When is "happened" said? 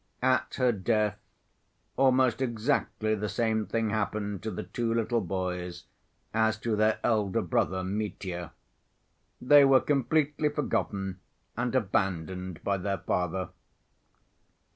3.91-4.41